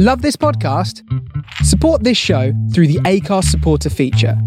Love 0.00 0.22
this 0.22 0.36
podcast? 0.36 1.02
Support 1.64 2.04
this 2.04 2.16
show 2.16 2.52
through 2.72 2.86
the 2.86 3.00
Acast 3.00 3.46
supporter 3.46 3.90
feature. 3.90 4.40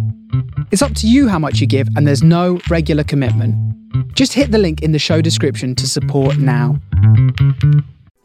It's 0.72 0.82
up 0.82 0.96
to 0.96 1.10
you 1.10 1.28
how 1.28 1.40
much 1.40 1.60
you 1.60 1.68
give, 1.68 1.90
and 1.98 2.08
there's 2.08 2.24
no 2.24 2.62
regular 2.70 3.04
commitment. 3.04 3.54
Just 4.16 4.32
hit 4.32 4.52
the 4.52 4.58
link 4.58 4.82
in 4.82 4.94
the 4.94 4.98
show 4.98 5.20
description 5.20 5.76
to 5.76 5.90
support 5.90 6.38
now. 6.38 6.80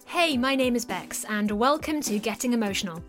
Hey, 0.06 0.36
my 0.36 0.54
name 0.54 0.76
is 0.76 0.84
Bex, 0.84 1.24
and 1.24 1.50
welcome 1.50 2.00
to 2.02 2.16
Getting 2.20 2.52
Emotional. 2.52 3.02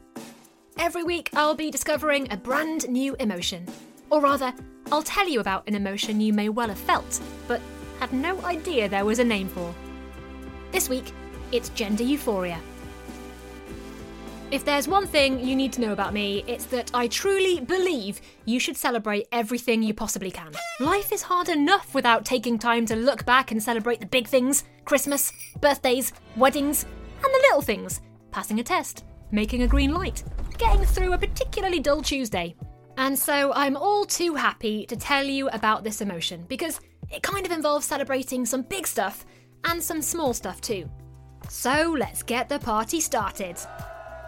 Every 0.80 1.04
week, 1.04 1.30
I'll 1.36 1.54
be 1.54 1.70
discovering 1.70 2.28
a 2.32 2.38
brand 2.38 2.90
new 2.90 3.16
emotion. 3.20 3.68
Or 4.10 4.20
rather, 4.20 4.52
I'll 4.92 5.04
tell 5.04 5.30
you 5.30 5.42
about 5.42 5.68
an 5.68 5.76
emotion 5.76 6.20
you 6.22 6.34
may 6.34 6.50
well 6.50 6.70
have 6.70 6.80
felt, 6.80 7.22
but 7.48 7.62
had 8.00 8.12
no 8.12 8.42
idea 8.46 8.90
there 8.90 9.06
was 9.06 9.20
a 9.20 9.24
name 9.24 9.48
for. 9.48 9.76
This 10.72 10.90
week, 10.90 11.12
it's 11.52 11.70
gender 11.70 12.02
euphoria. 12.02 12.60
If 14.50 14.64
there's 14.64 14.88
one 14.88 15.06
thing 15.06 15.46
you 15.46 15.58
need 15.58 15.74
to 15.74 15.82
know 15.82 15.92
about 15.92 16.14
me, 16.14 16.42
it's 16.48 16.64
that 16.68 16.90
I 16.94 17.08
truly 17.08 17.60
believe 17.60 18.22
you 18.46 18.62
should 18.62 18.78
celebrate 18.78 19.28
everything 19.34 19.84
you 19.84 19.94
possibly 19.94 20.32
can. 20.32 20.54
Life 20.80 21.12
is 21.12 21.22
hard 21.22 21.50
enough 21.50 21.94
without 21.94 22.24
taking 22.24 22.58
time 22.58 22.86
to 22.86 22.96
look 22.96 23.26
back 23.26 23.52
and 23.52 23.62
celebrate 23.62 24.00
the 24.00 24.06
big 24.06 24.26
things 24.26 24.64
Christmas, 24.86 25.34
birthdays, 25.60 26.14
weddings, 26.38 26.86
and 26.86 27.26
the 27.26 27.44
little 27.50 27.62
things 27.62 28.00
passing 28.32 28.62
a 28.62 28.64
test, 28.64 29.04
making 29.32 29.64
a 29.64 29.68
green 29.68 29.94
light, 29.94 30.24
getting 30.58 30.86
through 30.86 31.12
a 31.12 31.18
particularly 31.18 31.82
dull 31.82 32.02
Tuesday. 32.02 32.56
And 32.98 33.20
so 33.20 33.52
I'm 33.52 33.76
all 33.76 34.06
too 34.06 34.34
happy 34.34 34.86
to 34.86 34.96
tell 34.96 35.26
you 35.26 35.50
about 35.50 35.84
this 35.84 36.00
emotion 36.00 36.46
because 36.48 36.80
it 37.12 37.22
kind 37.22 37.46
of 37.46 37.52
involves 37.52 37.86
celebrating 37.86 38.46
some 38.46 38.62
big 38.62 38.88
stuff 38.88 39.26
and 39.66 39.84
some 39.84 40.02
small 40.02 40.34
stuff 40.34 40.62
too. 40.62 40.90
So 41.50 41.94
let's 42.00 42.24
get 42.24 42.48
the 42.48 42.60
party 42.60 43.02
started. 43.02 43.58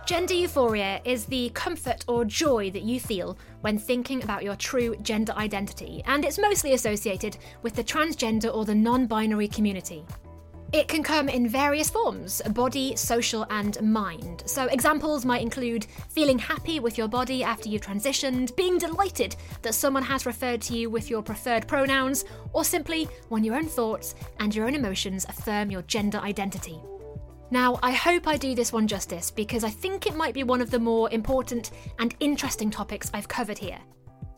Gender 0.10 0.34
euphoria 0.34 1.00
is 1.06 1.26
the 1.26 1.52
comfort 1.54 2.04
or 2.08 2.26
joy 2.26 2.72
that 2.72 2.82
you 2.82 3.00
feel 3.00 3.38
when 3.62 3.78
thinking 3.78 4.24
about 4.24 4.44
your 4.44 4.56
true 4.56 4.96
gender 5.04 5.34
identity, 5.34 6.02
and 6.08 6.26
it's 6.26 6.40
mostly 6.40 6.74
associated 6.74 7.38
with 7.62 7.76
the 7.76 7.84
transgender 7.84 8.52
or 8.52 8.66
the 8.66 8.74
non 8.74 9.06
binary 9.06 9.48
community. 9.48 10.04
It 10.74 10.88
can 10.88 11.04
come 11.04 11.30
in 11.30 11.48
various 11.48 11.92
forms 11.92 12.42
body, 12.56 12.96
social, 12.96 13.46
and 13.52 13.80
mind. 13.84 14.42
So, 14.48 14.66
examples 14.66 15.26
might 15.26 15.44
include 15.44 15.86
feeling 16.10 16.40
happy 16.40 16.80
with 16.80 16.98
your 16.98 17.08
body 17.08 17.44
after 17.44 17.70
you've 17.70 17.84
transitioned, 17.84 18.56
being 18.56 18.80
delighted 18.80 19.36
that 19.62 19.76
someone 19.76 20.02
has 20.02 20.26
referred 20.26 20.62
to 20.64 20.76
you 20.76 20.90
with 20.90 21.12
your 21.12 21.22
preferred 21.22 21.68
pronouns, 21.68 22.26
or 22.54 22.64
simply 22.64 23.08
when 23.28 23.44
your 23.44 23.58
own 23.58 23.68
thoughts 23.68 24.16
and 24.40 24.56
your 24.56 24.66
own 24.66 24.74
emotions 24.74 25.28
affirm 25.30 25.70
your 25.70 25.84
gender 25.84 26.18
identity. 26.18 26.80
Now, 27.52 27.80
I 27.82 27.92
hope 27.92 28.28
I 28.28 28.38
do 28.38 28.54
this 28.54 28.72
one 28.72 28.88
justice 28.88 29.32
because 29.32 29.64
I 29.64 29.70
think 29.70 30.06
it 30.06 30.16
might 30.16 30.36
be 30.36 30.44
one 30.44 30.62
of 30.62 30.70
the 30.70 30.80
more 30.80 31.10
important 31.12 31.72
and 31.98 32.16
interesting 32.20 32.70
topics 32.70 33.10
I've 33.14 33.28
covered 33.28 33.58
here. 33.58 33.80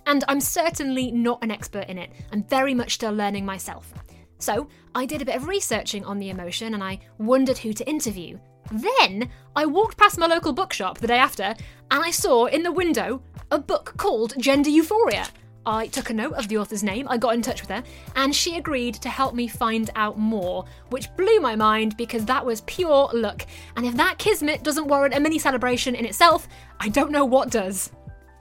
And 0.06 0.23
I'm 0.30 0.40
certainly 0.40 1.12
not 1.12 1.44
an 1.44 1.52
expert 1.52 1.89
in 1.89 1.98
it, 1.98 2.12
I'm 2.32 2.44
very 2.44 2.73
much 2.73 2.94
still 2.94 3.12
learning 3.12 3.45
myself. 3.45 3.94
So, 4.39 4.70
I 4.95 5.06
did 5.06 5.22
a 5.22 5.26
bit 5.26 5.36
of 5.36 5.48
researching 5.48 6.06
on 6.06 6.20
the 6.20 6.30
emotion 6.30 6.73
and 6.73 6.84
I 6.84 7.00
wondered 7.17 7.58
who 7.58 7.73
to 7.73 7.88
interview. 7.88 8.39
Then, 8.72 9.30
I 9.56 9.66
walked 9.66 9.98
past 9.98 10.17
my 10.17 10.26
local 10.26 10.54
bookshop 10.54 10.98
the 10.98 11.08
day 11.08 11.17
after 11.17 11.44
and 11.44 12.04
I 12.04 12.12
saw 12.12 12.45
in 12.45 12.64
the 12.64 12.72
window 12.72 13.22
a 13.52 13.59
book 13.59 13.94
called 13.98 14.34
Gender 14.39 14.70
Euphoria. 14.70 15.28
I 15.66 15.88
took 15.88 16.09
a 16.09 16.14
note 16.14 16.34
of 16.34 16.48
the 16.48 16.58
author's 16.58 16.84
name, 16.84 17.08
I 17.08 17.17
got 17.17 17.36
in 17.36 17.42
touch 17.42 17.62
with 17.62 17.70
her, 17.70 17.84
and 18.16 18.36
she 18.36 18.56
agreed 18.58 18.95
to 18.95 19.09
help 19.09 19.36
me 19.36 19.48
find 19.48 19.90
out 19.95 20.17
more, 20.17 20.66
which 20.90 21.16
blew 21.16 21.40
my 21.40 21.56
mind 21.56 21.98
because 21.98 22.26
that 22.26 22.45
was 22.45 22.62
pure 22.62 23.09
luck. 23.14 23.45
And 23.76 23.86
if 23.86 23.95
that 23.95 24.17
kismet 24.17 24.64
doesn't 24.64 24.88
warrant 24.88 25.14
a 25.14 25.20
mini 25.20 25.38
celebration 25.38 25.94
in 25.94 26.06
itself, 26.06 26.48
I 26.80 26.89
don't 26.89 27.12
know 27.12 27.26
what 27.26 27.52
does. 27.52 27.92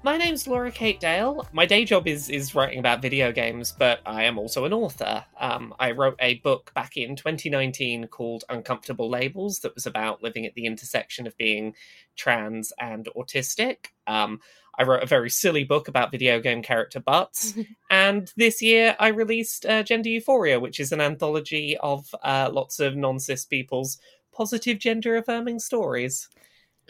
My 0.03 0.17
name's 0.17 0.47
Laura 0.47 0.71
Kate 0.71 0.99
Dale. 0.99 1.47
My 1.53 1.67
day 1.67 1.85
job 1.85 2.09
is 2.09 2.31
is 2.31 2.55
writing 2.55 2.79
about 2.79 3.03
video 3.03 3.33
games, 3.33 3.75
but 3.79 4.01
I 4.07 4.25
am 4.25 4.39
also 4.39 4.65
an 4.65 4.73
author. 4.73 5.27
Um, 5.39 5.75
I 5.79 5.91
wrote 5.91 6.17
a 6.21 6.37
book 6.37 6.73
back 6.75 6.97
in 6.97 7.17
2019 7.17 8.07
called 8.07 8.45
Uncomfortable 8.49 9.11
Labels 9.11 9.59
that 9.59 9.75
was 9.75 9.85
about 9.85 10.23
living 10.23 10.47
at 10.47 10.55
the 10.55 10.65
intersection 10.65 11.27
of 11.27 11.37
being 11.37 11.75
trans 12.17 12.73
and 12.81 13.11
autistic. 13.15 13.89
Um, 14.07 14.41
I 14.79 14.85
wrote 14.85 15.03
a 15.03 15.07
very 15.07 15.29
silly 15.29 15.65
book 15.65 15.87
about 15.87 16.11
video 16.11 16.41
game 16.41 16.63
character 16.63 17.01
butts. 17.01 17.53
and 17.91 18.33
this 18.39 18.63
year 18.63 18.97
I 18.99 19.09
released 19.09 19.67
uh, 19.67 19.83
Gender 19.83 20.09
Euphoria, 20.09 20.61
which 20.61 20.81
is 20.81 20.93
an 20.93 21.03
anthology 21.03 21.77
of 21.77 22.07
uh, 22.23 22.49
lots 22.51 22.81
of 22.81 22.97
non 22.97 23.21
cis 23.21 23.45
people's 23.45 23.99
positive 24.33 24.79
gender 24.79 25.19
affirming 25.19 25.59
stories. 25.59 26.31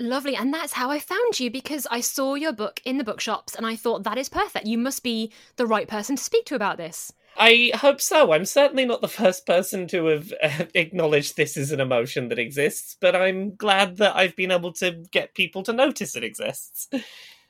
Lovely. 0.01 0.35
And 0.35 0.53
that's 0.53 0.73
how 0.73 0.91
I 0.91 0.99
found 0.99 1.39
you 1.39 1.51
because 1.51 1.87
I 1.91 2.01
saw 2.01 2.35
your 2.35 2.53
book 2.53 2.81
in 2.87 2.97
the 2.97 3.05
bookshops 3.05 3.55
and 3.55 3.67
I 3.67 3.77
thought 3.77 4.03
that 4.05 4.17
is 4.17 4.31
perfect. 4.31 4.67
You 4.67 4.79
must 4.79 5.03
be 5.03 5.31
the 5.57 5.67
right 5.67 5.87
person 5.87 6.17
to 6.17 6.23
speak 6.23 6.47
to 6.47 6.55
about 6.55 6.79
this. 6.79 7.13
I 7.37 7.71
hope 7.75 8.01
so. 8.01 8.33
I'm 8.33 8.47
certainly 8.47 8.87
not 8.87 9.03
the 9.03 9.09
first 9.09 9.47
person 9.47 9.87
to 9.89 10.07
have 10.07 10.33
uh, 10.43 10.65
acknowledged 10.75 11.37
this 11.37 11.57
as 11.59 11.71
an 11.71 11.81
emotion 11.81 12.29
that 12.29 12.39
exists, 12.39 12.97
but 12.99 13.15
I'm 13.15 13.55
glad 13.57 13.99
that 13.99 14.17
I've 14.17 14.35
been 14.35 14.51
able 14.51 14.73
to 14.75 15.05
get 15.11 15.35
people 15.35 15.63
to 15.65 15.73
notice 15.73 16.17
it 16.17 16.25
exists. 16.25 16.89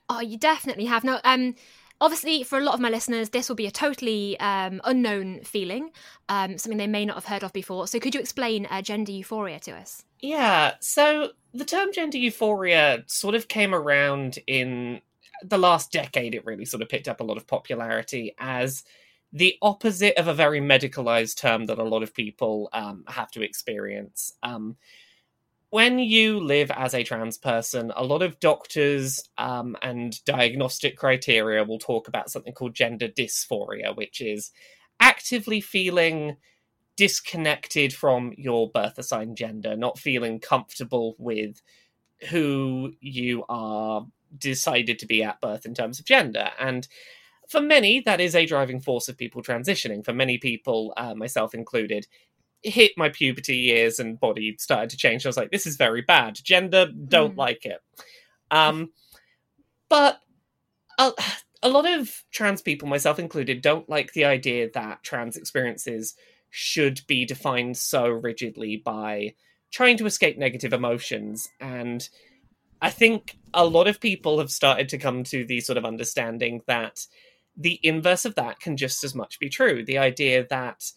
Oh, 0.08 0.20
you 0.20 0.36
definitely 0.36 0.86
have. 0.86 1.04
Now, 1.04 1.20
um, 1.22 1.54
obviously, 2.00 2.42
for 2.42 2.58
a 2.58 2.62
lot 2.62 2.74
of 2.74 2.80
my 2.80 2.88
listeners, 2.88 3.30
this 3.30 3.48
will 3.48 3.56
be 3.56 3.66
a 3.66 3.70
totally 3.70 4.38
um, 4.40 4.80
unknown 4.84 5.40
feeling, 5.44 5.90
um, 6.28 6.58
something 6.58 6.78
they 6.78 6.86
may 6.86 7.04
not 7.04 7.16
have 7.16 7.26
heard 7.26 7.44
of 7.44 7.52
before. 7.52 7.86
So, 7.86 7.98
could 7.98 8.14
you 8.14 8.20
explain 8.20 8.66
uh, 8.70 8.82
gender 8.82 9.12
euphoria 9.12 9.60
to 9.60 9.72
us? 9.72 10.04
Yeah. 10.20 10.74
So, 10.80 11.30
the 11.52 11.64
term 11.64 11.92
gender 11.92 12.18
euphoria 12.18 13.04
sort 13.06 13.34
of 13.34 13.48
came 13.48 13.74
around 13.74 14.38
in 14.46 15.00
the 15.42 15.58
last 15.58 15.92
decade. 15.92 16.34
It 16.34 16.44
really 16.44 16.64
sort 16.64 16.82
of 16.82 16.88
picked 16.88 17.08
up 17.08 17.20
a 17.20 17.24
lot 17.24 17.36
of 17.36 17.46
popularity 17.46 18.34
as 18.38 18.84
the 19.32 19.56
opposite 19.62 20.18
of 20.18 20.26
a 20.26 20.34
very 20.34 20.60
medicalized 20.60 21.36
term 21.36 21.66
that 21.66 21.78
a 21.78 21.84
lot 21.84 22.02
of 22.02 22.14
people 22.14 22.68
um, 22.72 23.04
have 23.06 23.30
to 23.32 23.42
experience. 23.42 24.32
Um, 24.42 24.76
when 25.70 26.00
you 26.00 26.40
live 26.40 26.70
as 26.72 26.94
a 26.94 27.04
trans 27.04 27.38
person, 27.38 27.92
a 27.96 28.04
lot 28.04 28.22
of 28.22 28.40
doctors 28.40 29.28
um, 29.38 29.76
and 29.82 30.22
diagnostic 30.24 30.96
criteria 30.96 31.64
will 31.64 31.78
talk 31.78 32.08
about 32.08 32.30
something 32.30 32.52
called 32.52 32.74
gender 32.74 33.08
dysphoria, 33.08 33.96
which 33.96 34.20
is 34.20 34.50
actively 34.98 35.60
feeling 35.60 36.36
disconnected 36.96 37.94
from 37.94 38.34
your 38.36 38.68
birth 38.70 38.98
assigned 38.98 39.36
gender, 39.36 39.76
not 39.76 39.98
feeling 39.98 40.40
comfortable 40.40 41.14
with 41.18 41.62
who 42.28 42.92
you 43.00 43.44
are 43.48 44.04
decided 44.36 44.98
to 44.98 45.06
be 45.06 45.22
at 45.22 45.40
birth 45.40 45.64
in 45.64 45.72
terms 45.72 45.98
of 45.98 46.04
gender. 46.04 46.50
And 46.58 46.86
for 47.48 47.60
many, 47.60 48.00
that 48.00 48.20
is 48.20 48.34
a 48.34 48.44
driving 48.44 48.80
force 48.80 49.08
of 49.08 49.16
people 49.16 49.42
transitioning. 49.42 50.04
For 50.04 50.12
many 50.12 50.36
people, 50.38 50.92
uh, 50.96 51.14
myself 51.14 51.54
included, 51.54 52.06
hit 52.62 52.92
my 52.96 53.08
puberty 53.08 53.56
years 53.56 53.98
and 53.98 54.20
body 54.20 54.56
started 54.58 54.90
to 54.90 54.96
change. 54.96 55.24
I 55.24 55.28
was 55.28 55.36
like, 55.36 55.50
this 55.50 55.66
is 55.66 55.76
very 55.76 56.02
bad. 56.02 56.38
Gender, 56.42 56.86
don't 57.08 57.34
mm. 57.34 57.38
like 57.38 57.64
it. 57.64 57.80
Um, 58.50 58.90
but 59.88 60.20
a, 60.98 61.12
a 61.62 61.68
lot 61.68 61.86
of 61.86 62.24
trans 62.30 62.62
people, 62.62 62.88
myself 62.88 63.18
included, 63.18 63.62
don't 63.62 63.88
like 63.88 64.12
the 64.12 64.24
idea 64.24 64.70
that 64.74 65.02
trans 65.02 65.36
experiences 65.36 66.14
should 66.50 67.00
be 67.06 67.24
defined 67.24 67.76
so 67.76 68.08
rigidly 68.08 68.76
by 68.76 69.34
trying 69.70 69.96
to 69.96 70.06
escape 70.06 70.36
negative 70.36 70.72
emotions. 70.72 71.48
And 71.60 72.08
I 72.82 72.90
think 72.90 73.36
a 73.54 73.64
lot 73.64 73.88
of 73.88 74.00
people 74.00 74.38
have 74.38 74.50
started 74.50 74.88
to 74.90 74.98
come 74.98 75.22
to 75.24 75.44
the 75.44 75.60
sort 75.60 75.78
of 75.78 75.84
understanding 75.84 76.62
that 76.66 77.06
the 77.56 77.78
inverse 77.82 78.24
of 78.24 78.34
that 78.36 78.60
can 78.60 78.76
just 78.76 79.04
as 79.04 79.14
much 79.14 79.38
be 79.38 79.48
true. 79.48 79.84
The 79.84 79.98
idea 79.98 80.46
that 80.48 80.90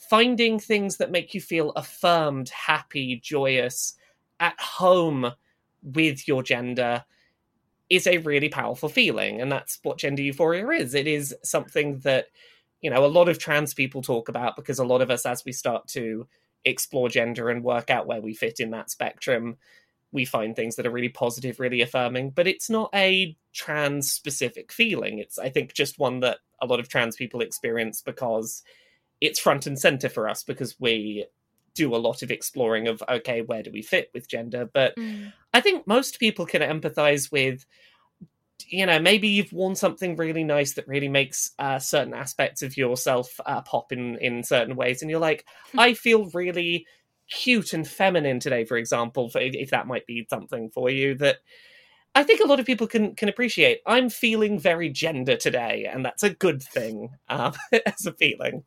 finding 0.00 0.58
things 0.58 0.96
that 0.96 1.10
make 1.10 1.34
you 1.34 1.40
feel 1.40 1.70
affirmed, 1.72 2.48
happy, 2.48 3.20
joyous, 3.22 3.94
at 4.40 4.58
home 4.58 5.30
with 5.82 6.26
your 6.26 6.42
gender 6.42 7.04
is 7.90 8.06
a 8.06 8.18
really 8.18 8.48
powerful 8.48 8.88
feeling. 8.88 9.40
And 9.40 9.52
that's 9.52 9.78
what 9.82 9.98
gender 9.98 10.22
euphoria 10.22 10.68
is. 10.70 10.94
It 10.94 11.06
is 11.06 11.34
something 11.42 11.98
that, 12.00 12.26
you 12.80 12.90
know, 12.90 13.04
a 13.04 13.06
lot 13.06 13.28
of 13.28 13.38
trans 13.38 13.74
people 13.74 14.00
talk 14.00 14.28
about 14.28 14.56
because 14.56 14.78
a 14.78 14.84
lot 14.84 15.02
of 15.02 15.10
us, 15.10 15.26
as 15.26 15.44
we 15.44 15.52
start 15.52 15.86
to 15.88 16.26
explore 16.64 17.08
gender 17.08 17.50
and 17.50 17.62
work 17.62 17.90
out 17.90 18.06
where 18.06 18.20
we 18.20 18.34
fit 18.34 18.58
in 18.58 18.70
that 18.70 18.90
spectrum, 18.90 19.56
we 20.12 20.24
find 20.24 20.56
things 20.56 20.76
that 20.76 20.86
are 20.86 20.90
really 20.90 21.08
positive, 21.08 21.60
really 21.60 21.82
affirming. 21.82 22.30
But 22.30 22.46
it's 22.46 22.70
not 22.70 22.90
a 22.94 23.36
trans 23.52 24.10
specific 24.10 24.72
feeling. 24.72 25.18
It's, 25.18 25.38
I 25.38 25.50
think, 25.50 25.74
just 25.74 25.98
one 25.98 26.20
that 26.20 26.38
a 26.62 26.66
lot 26.66 26.80
of 26.80 26.88
trans 26.88 27.16
people 27.16 27.42
experience 27.42 28.02
because 28.02 28.62
it's 29.20 29.38
front 29.38 29.66
and 29.66 29.78
center 29.78 30.08
for 30.08 30.28
us 30.28 30.42
because 30.42 30.76
we 30.78 31.26
do 31.74 31.94
a 31.94 31.98
lot 31.98 32.22
of 32.22 32.30
exploring 32.30 32.88
of 32.88 33.02
okay 33.08 33.42
where 33.42 33.62
do 33.62 33.70
we 33.72 33.82
fit 33.82 34.10
with 34.12 34.28
gender 34.28 34.68
but 34.72 34.96
mm. 34.96 35.32
i 35.54 35.60
think 35.60 35.86
most 35.86 36.18
people 36.18 36.44
can 36.44 36.62
empathize 36.62 37.30
with 37.30 37.64
you 38.66 38.84
know 38.84 38.98
maybe 38.98 39.28
you've 39.28 39.52
worn 39.52 39.74
something 39.74 40.16
really 40.16 40.44
nice 40.44 40.74
that 40.74 40.88
really 40.88 41.08
makes 41.08 41.52
uh, 41.58 41.78
certain 41.78 42.12
aspects 42.12 42.62
of 42.62 42.76
yourself 42.76 43.38
uh, 43.46 43.60
pop 43.62 43.92
in 43.92 44.16
in 44.18 44.42
certain 44.42 44.74
ways 44.74 45.00
and 45.00 45.10
you're 45.10 45.20
like 45.20 45.46
i 45.78 45.94
feel 45.94 46.28
really 46.34 46.86
cute 47.30 47.72
and 47.72 47.86
feminine 47.86 48.40
today, 48.40 48.64
for 48.64 48.76
example, 48.76 49.30
if 49.34 49.70
that 49.70 49.86
might 49.86 50.06
be 50.06 50.26
something 50.28 50.70
for 50.70 50.90
you 50.90 51.14
that 51.16 51.38
I 52.14 52.24
think 52.24 52.40
a 52.40 52.46
lot 52.46 52.58
of 52.58 52.66
people 52.66 52.86
can 52.86 53.14
can 53.14 53.28
appreciate. 53.28 53.80
I'm 53.86 54.10
feeling 54.10 54.58
very 54.58 54.88
gender 54.88 55.36
today, 55.36 55.88
and 55.90 56.04
that's 56.04 56.22
a 56.22 56.30
good 56.30 56.62
thing 56.62 57.10
um, 57.28 57.52
as 57.86 58.06
a 58.06 58.12
feeling. 58.12 58.64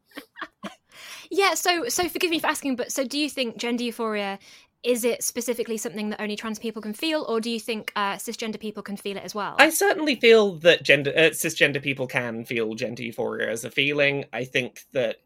yeah. 1.30 1.54
So 1.54 1.90
so 1.90 2.07
forgive 2.07 2.31
me 2.31 2.40
for 2.40 2.48
asking, 2.48 2.75
but 2.78 2.92
so 2.92 3.04
do 3.04 3.18
you 3.18 3.30
think 3.30 3.57
gender 3.57 3.84
euphoria? 3.84 4.40
Is 4.84 5.06
it 5.06 5.24
specifically 5.24 5.78
something 5.78 6.10
that 6.10 6.19
only 6.19 6.36
trans 6.36 6.60
people 6.60 6.81
can 6.81 6.94
feel, 6.94 7.25
or 7.30 7.40
do 7.40 7.50
you 7.50 7.60
think 7.60 7.94
uh, 7.95 8.16
cisgender 8.16 8.60
people 8.60 8.84
can 8.84 8.98
feel 8.98 9.16
it 9.16 9.24
as 9.24 9.34
well? 9.34 9.56
I 9.57 9.69
certainly 9.69 10.16
feel 10.16 10.56
that 10.60 10.84
gender 10.84 11.12
uh, 11.12 11.31
cisgender 11.31 11.81
people 11.81 12.06
can 12.06 12.44
feel 12.44 12.74
gender 12.75 13.04
euphoria 13.04 13.50
as 13.50 13.63
a 13.63 13.72
feeling. 13.72 14.25
I 14.34 14.44
think 14.44 14.81
that 14.92 15.18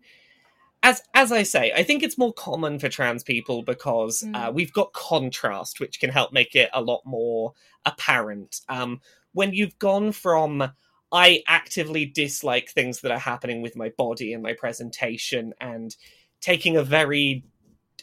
as 0.84 1.02
as 1.14 1.32
I 1.32 1.44
say, 1.44 1.72
I 1.76 1.84
think 1.84 2.04
it's 2.04 2.18
more 2.18 2.34
common 2.34 2.80
for 2.80 2.90
trans 2.90 3.24
people 3.24 3.64
because 3.64 4.22
mm. 4.22 4.36
uh, 4.36 4.52
we've 4.52 4.74
got 4.74 4.94
contrast, 4.94 5.80
which 5.80 6.00
can 6.00 6.10
help 6.10 6.32
make 6.32 6.56
it 6.56 6.70
a 6.74 6.82
lot 6.82 7.02
more 7.06 7.54
apparent. 7.86 8.62
Um, 8.70 9.02
when 9.34 9.54
you've 9.54 9.78
gone 9.80 10.12
from 10.12 10.72
I 11.12 11.44
actively 11.48 12.06
dislike 12.06 12.70
things 12.70 13.02
that 13.02 13.12
are 13.12 13.20
happening 13.20 13.62
with 13.62 13.78
my 13.78 13.90
body 13.98 14.34
and 14.34 14.44
my 14.44 14.54
presentation, 14.54 15.54
and 15.60 15.96
taking 16.42 16.78
a 16.78 16.84
very 16.84 17.44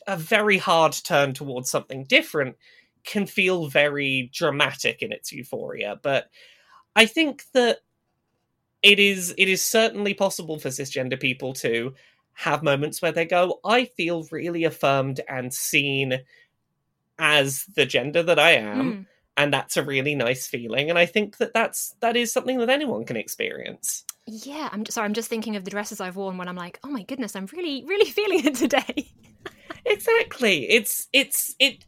a 0.06 0.16
very 0.16 0.58
hard 0.58 0.92
turn 0.92 1.32
towards 1.32 1.70
something 1.70 2.04
different 2.04 2.56
can 3.04 3.26
feel 3.26 3.66
very 3.66 4.30
dramatic 4.32 5.02
in 5.02 5.12
its 5.12 5.32
euphoria. 5.32 5.98
But 6.02 6.30
I 6.96 7.06
think 7.06 7.44
that 7.52 7.78
it 8.82 8.98
is 8.98 9.34
it 9.38 9.48
is 9.48 9.62
certainly 9.64 10.14
possible 10.14 10.58
for 10.58 10.68
cisgender 10.68 11.18
people 11.18 11.52
to 11.54 11.94
have 12.34 12.62
moments 12.62 13.00
where 13.00 13.12
they 13.12 13.24
go, 13.24 13.60
I 13.64 13.86
feel 13.86 14.26
really 14.30 14.64
affirmed 14.64 15.20
and 15.28 15.52
seen 15.52 16.20
as 17.18 17.64
the 17.76 17.86
gender 17.86 18.22
that 18.22 18.38
I 18.38 18.52
am. 18.52 18.92
Mm. 18.92 19.06
And 19.36 19.52
that's 19.52 19.76
a 19.76 19.82
really 19.82 20.14
nice 20.14 20.46
feeling, 20.46 20.90
and 20.90 20.96
I 20.96 21.06
think 21.06 21.38
that 21.38 21.52
that's 21.52 21.96
that 21.98 22.16
is 22.16 22.32
something 22.32 22.58
that 22.58 22.70
anyone 22.70 23.04
can 23.04 23.16
experience. 23.16 24.04
Yeah, 24.26 24.68
I'm 24.70 24.86
sorry. 24.86 25.06
I'm 25.06 25.12
just 25.12 25.28
thinking 25.28 25.56
of 25.56 25.64
the 25.64 25.72
dresses 25.72 26.00
I've 26.00 26.14
worn 26.14 26.38
when 26.38 26.46
I'm 26.46 26.54
like, 26.54 26.78
oh 26.84 26.88
my 26.88 27.02
goodness, 27.02 27.34
I'm 27.34 27.46
really, 27.46 27.84
really 27.84 28.08
feeling 28.10 28.46
it 28.46 28.54
today. 28.54 29.10
exactly. 29.84 30.70
It's 30.70 31.08
it's 31.12 31.56
it. 31.58 31.84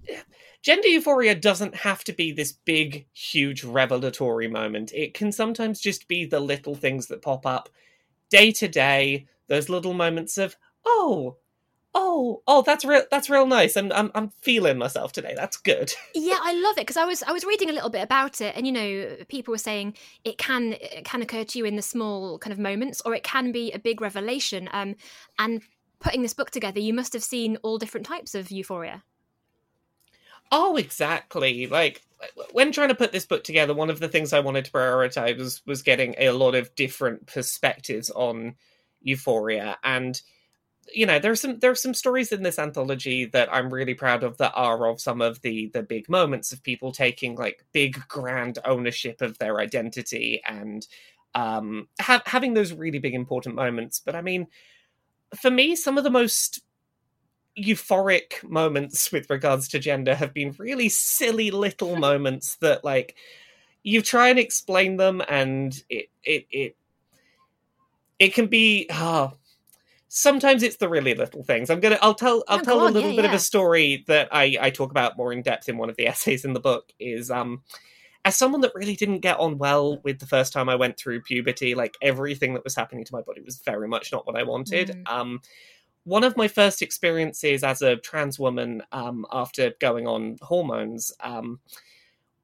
Gender 0.63 0.89
euphoria 0.89 1.37
doesn't 1.37 1.77
have 1.77 2.03
to 2.03 2.13
be 2.13 2.33
this 2.33 2.51
big, 2.51 3.07
huge 3.13 3.63
revelatory 3.63 4.49
moment. 4.49 4.91
It 4.93 5.15
can 5.15 5.31
sometimes 5.31 5.81
just 5.81 6.09
be 6.09 6.25
the 6.25 6.41
little 6.41 6.75
things 6.75 7.07
that 7.07 7.23
pop 7.23 7.47
up 7.47 7.69
day 8.29 8.51
to 8.51 8.67
day 8.67 9.29
those 9.49 9.69
little 9.69 9.95
moments 9.95 10.39
of 10.39 10.57
oh 10.85 11.37
oh 11.97 12.43
oh 12.47 12.63
that's 12.63 12.85
real 12.85 13.03
that's 13.11 13.31
real 13.31 13.47
nice. 13.47 13.77
I'm, 13.77 13.91
I'm 13.91 14.11
i'm 14.15 14.31
feeling 14.43 14.79
myself 14.79 15.13
today. 15.13 15.35
That's 15.35 15.57
good. 15.57 15.93
Yeah 16.15 16.39
i 16.43 16.53
love 16.53 16.77
it 16.77 16.83
because 16.83 16.97
i 16.97 17.05
was 17.05 17.23
i 17.23 17.33
was 17.33 17.45
reading 17.45 17.71
a 17.71 17.73
little 17.73 17.91
bit 17.91 18.03
about 18.03 18.41
it 18.41 18.55
and 18.57 18.67
you 18.67 18.73
know 18.73 19.17
people 19.29 19.53
were 19.53 19.59
saying 19.59 19.95
it 20.25 20.39
can 20.39 20.75
it 20.75 21.05
can 21.05 21.23
occur 21.23 21.45
to 21.45 21.59
you 21.59 21.65
in 21.65 21.77
the 21.77 21.83
small 21.83 22.39
kind 22.39 22.53
of 22.53 22.59
moments 22.59 23.01
or 23.05 23.15
it 23.15 23.23
can 23.23 23.53
be 23.53 23.73
a 23.73 23.79
big 23.79 24.01
revelation. 24.01 24.69
Um 24.73 24.97
and 25.39 25.63
putting 25.99 26.23
this 26.23 26.35
book 26.35 26.51
together 26.51 26.81
you 26.81 26.93
must 26.93 27.13
have 27.15 27.25
seen 27.25 27.57
all 27.63 27.79
different 27.79 28.07
types 28.07 28.35
of 28.35 28.51
euphoria. 28.51 29.03
Oh 30.53 30.77
exactly. 30.77 31.67
Like 31.67 32.03
when 32.53 32.73
trying 32.73 32.89
to 32.89 32.95
put 32.95 33.13
this 33.13 33.27
book 33.27 33.45
together 33.45 33.75
one 33.75 33.91
of 33.91 34.01
the 34.01 34.09
things 34.09 34.33
i 34.33 34.41
wanted 34.41 34.65
to 34.65 34.71
prioritize 34.71 35.39
was 35.39 35.63
was 35.67 35.83
getting 35.83 36.15
a 36.19 36.31
lot 36.31 36.55
of 36.55 36.75
different 36.75 37.27
perspectives 37.27 38.11
on 38.11 38.55
Euphoria, 39.07 39.79
and 39.85 40.21
you 40.93 41.07
know 41.07 41.19
there's 41.19 41.41
some 41.41 41.59
there's 41.61 41.83
some 41.83 41.95
stories 41.95 42.33
in 42.33 42.43
this 42.43 42.59
anthology 42.59 43.27
that 43.27 43.53
I'm 43.53 43.73
really 43.73 43.95
proud 43.95 44.23
of 44.25 44.39
that 44.39 44.53
are 44.55 44.89
of 44.89 45.01
some 45.01 45.21
of 45.21 45.43
the 45.43 45.71
the 45.75 45.83
big 45.83 46.09
moments 46.09 46.53
of 46.53 46.63
people 46.63 46.93
taking 46.93 47.37
like 47.37 47.65
big 47.73 48.01
grand 48.09 48.59
ownership 48.65 49.23
of 49.23 49.39
their 49.39 49.61
identity 49.61 50.43
and 50.47 50.87
um 51.35 51.89
ha- 52.01 52.23
having 52.27 52.55
those 52.55 52.73
really 52.73 52.99
big 53.01 53.15
important 53.15 53.55
moments. 53.57 54.01
But 54.05 54.15
I 54.17 54.23
mean, 54.23 54.47
for 55.37 55.51
me, 55.51 55.77
some 55.77 55.99
of 55.99 56.05
the 56.05 56.11
most 56.11 56.63
euphoric 57.59 58.43
moments 58.49 59.11
with 59.13 59.31
regards 59.31 59.69
to 59.69 59.79
gender 59.79 60.15
have 60.15 60.35
been 60.35 60.55
really 60.59 60.89
silly 60.89 61.51
little 61.51 61.97
moments 61.97 62.57
that 62.57 62.85
like 62.85 63.17
you 63.83 64.03
try 64.03 64.29
and 64.29 64.39
explain 64.39 64.97
them 64.97 65.23
and 65.29 65.83
it 65.89 66.09
it 66.25 66.47
it 66.51 66.77
it 68.19 68.35
can 68.35 68.47
be 68.47 68.87
oh, 68.91 69.33
sometimes 70.09 70.63
it's 70.63 70.77
the 70.77 70.89
really 70.89 71.15
little 71.15 71.43
things. 71.43 71.71
I'm 71.71 71.81
gonna 71.81 71.99
I'll 72.03 72.15
tell 72.15 72.45
I'll 72.49 72.59
oh, 72.59 72.63
tell 72.63 72.87
a 72.87 72.89
little 72.89 73.11
yeah, 73.11 73.17
bit 73.17 73.25
yeah. 73.25 73.31
of 73.31 73.37
a 73.37 73.41
story 73.41 74.05
that 74.09 74.29
I 74.33 74.57
I 74.61 74.71
talk 74.71 74.91
about 74.91 75.17
more 75.17 75.33
in 75.33 75.43
depth 75.43 75.69
in 75.69 75.77
one 75.77 75.91
of 75.91 75.97
the 75.97 76.07
essays 76.09 76.45
in 76.45 76.53
the 76.53 76.61
book. 76.61 76.93
Is 76.99 77.31
um 77.31 77.63
as 78.25 78.37
someone 78.37 78.61
that 78.63 78.73
really 78.75 78.97
didn't 78.97 79.21
get 79.21 79.39
on 79.39 79.57
well 79.57 80.01
with 80.03 80.19
the 80.19 80.27
first 80.27 80.53
time 80.53 80.69
I 80.69 80.75
went 80.75 80.97
through 80.97 81.21
puberty, 81.23 81.77
like 81.77 81.97
everything 82.03 82.55
that 82.55 82.65
was 82.65 82.75
happening 82.75 83.05
to 83.05 83.15
my 83.15 83.21
body 83.21 83.41
was 83.41 83.59
very 83.59 83.87
much 83.87 84.11
not 84.11 84.27
what 84.27 84.37
I 84.37 84.43
wanted. 84.43 84.89
Mm. 84.89 85.09
Um, 85.09 85.41
one 86.03 86.25
of 86.25 86.37
my 86.37 86.49
first 86.49 86.83
experiences 86.83 87.63
as 87.63 87.83
a 87.83 87.97
trans 87.97 88.39
woman 88.39 88.83
um, 88.91 89.27
after 89.33 89.75
going 89.81 90.09
on 90.09 90.39
hormones 90.43 91.13
um, 91.21 91.61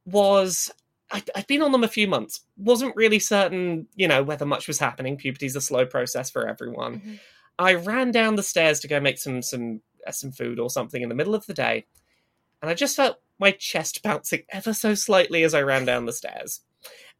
was 0.04 0.70
I, 1.12 1.22
I'd 1.36 1.46
been 1.46 1.62
on 1.62 1.72
them 1.72 1.84
a 1.84 1.88
few 1.88 2.08
months. 2.08 2.40
Wasn't 2.56 2.96
really 2.96 3.18
certain, 3.18 3.86
you 3.94 4.08
know, 4.08 4.22
whether 4.22 4.46
much 4.46 4.66
was 4.66 4.78
happening. 4.78 5.16
Puberty's 5.16 5.54
a 5.54 5.60
slow 5.60 5.84
process 5.84 6.30
for 6.30 6.48
everyone. 6.48 7.00
Mm-hmm. 7.00 7.14
I 7.58 7.74
ran 7.74 8.10
down 8.10 8.36
the 8.36 8.42
stairs 8.42 8.80
to 8.80 8.88
go 8.88 8.98
make 8.98 9.18
some 9.18 9.42
some 9.42 9.82
uh, 10.06 10.10
some 10.10 10.32
food 10.32 10.58
or 10.58 10.70
something 10.70 11.02
in 11.02 11.08
the 11.08 11.14
middle 11.14 11.34
of 11.34 11.46
the 11.46 11.54
day, 11.54 11.86
and 12.60 12.70
I 12.70 12.74
just 12.74 12.96
felt 12.96 13.18
my 13.38 13.50
chest 13.52 14.02
bouncing 14.04 14.42
ever 14.48 14.72
so 14.72 14.94
slightly 14.94 15.42
as 15.44 15.54
I 15.54 15.62
ran 15.62 15.84
down 15.84 16.06
the 16.06 16.12
stairs. 16.12 16.60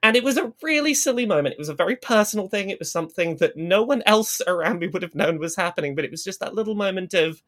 And 0.04 0.16
it 0.16 0.24
was 0.24 0.36
a 0.36 0.52
really 0.62 0.94
silly 0.94 1.26
moment. 1.26 1.52
It 1.52 1.60
was 1.60 1.68
a 1.68 1.74
very 1.74 1.94
personal 1.94 2.48
thing. 2.48 2.70
It 2.70 2.80
was 2.80 2.90
something 2.90 3.36
that 3.36 3.56
no 3.56 3.84
one 3.84 4.02
else 4.04 4.40
around 4.46 4.80
me 4.80 4.88
would 4.88 5.02
have 5.02 5.14
known 5.14 5.38
was 5.38 5.54
happening, 5.54 5.94
but 5.94 6.04
it 6.04 6.10
was 6.10 6.24
just 6.24 6.40
that 6.40 6.54
little 6.54 6.74
moment 6.74 7.14
of 7.14 7.42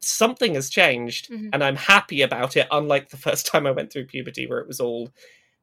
something 0.00 0.54
has 0.54 0.70
changed 0.70 1.30
mm-hmm. 1.30 1.48
and 1.52 1.62
I'm 1.62 1.76
happy 1.76 2.22
about 2.22 2.56
it, 2.56 2.68
unlike 2.70 3.10
the 3.10 3.16
first 3.16 3.46
time 3.52 3.66
I 3.66 3.72
went 3.72 3.92
through 3.92 4.06
puberty 4.06 4.46
where 4.46 4.58
it 4.58 4.68
was 4.68 4.80
all 4.80 5.10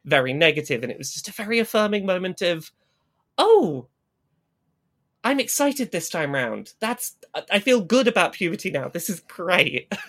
very 0.05 0.33
negative 0.33 0.83
and 0.83 0.91
it 0.91 0.97
was 0.97 1.13
just 1.13 1.29
a 1.29 1.33
very 1.33 1.59
affirming 1.59 2.05
moment 2.05 2.41
of, 2.41 2.71
oh, 3.37 3.87
I'm 5.23 5.39
excited 5.39 5.91
this 5.91 6.09
time 6.09 6.33
round. 6.33 6.73
That's 6.79 7.15
I 7.49 7.59
feel 7.59 7.81
good 7.81 8.07
about 8.07 8.33
puberty 8.33 8.69
now. 8.69 8.89
This 8.89 9.09
is 9.09 9.21
great. 9.21 9.91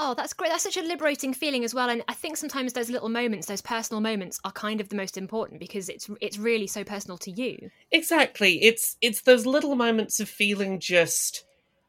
Oh, 0.00 0.14
that's 0.14 0.32
great. 0.32 0.50
That's 0.50 0.62
such 0.62 0.76
a 0.76 0.82
liberating 0.82 1.34
feeling 1.34 1.64
as 1.64 1.74
well. 1.74 1.90
And 1.90 2.04
I 2.06 2.14
think 2.14 2.36
sometimes 2.36 2.72
those 2.72 2.88
little 2.88 3.08
moments, 3.08 3.48
those 3.48 3.60
personal 3.60 4.00
moments 4.00 4.38
are 4.44 4.52
kind 4.52 4.80
of 4.80 4.90
the 4.90 4.94
most 4.94 5.18
important 5.18 5.58
because 5.58 5.88
it's 5.88 6.08
it's 6.20 6.38
really 6.38 6.68
so 6.68 6.84
personal 6.84 7.18
to 7.18 7.32
you. 7.32 7.70
Exactly. 7.90 8.62
It's 8.62 8.96
it's 9.00 9.22
those 9.22 9.44
little 9.44 9.74
moments 9.74 10.20
of 10.20 10.28
feeling 10.28 10.78
just 10.78 11.44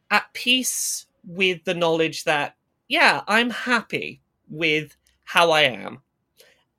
at 0.10 0.34
peace 0.34 1.06
with 1.26 1.64
the 1.66 1.74
knowledge 1.74 2.24
that, 2.26 2.56
yeah, 2.88 3.22
I'm 3.28 3.50
happy 3.50 4.22
with 4.50 4.96
how 5.24 5.52
I 5.52 5.62
am. 5.62 6.00